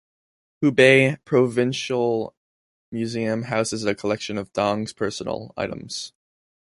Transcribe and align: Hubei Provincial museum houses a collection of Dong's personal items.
Hubei 0.63 1.23
Provincial 1.25 2.33
museum 2.91 3.43
houses 3.43 3.85
a 3.85 3.93
collection 3.93 4.35
of 4.39 4.51
Dong's 4.51 4.93
personal 4.93 5.53
items. 5.55 6.11